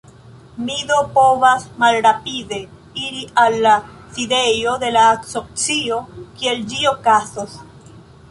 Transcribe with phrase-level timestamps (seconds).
[0.67, 2.57] Mi do povas malrapide
[3.01, 3.75] iri al la
[4.15, 5.99] sidejo de la asocio,
[6.39, 7.55] kie ĝi okazos.